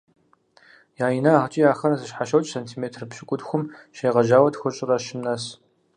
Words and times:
Я 1.05 1.07
инагъкIи 1.17 1.69
ахэр 1.73 1.91
зэщхьэщокI 1.99 2.51
сантиметр 2.55 3.01
пщыкIутхум 3.09 3.63
щегъэжьауэ 3.95 4.49
тхущIрэ 4.53 4.97
щым 5.05 5.19
нэс. 5.25 5.43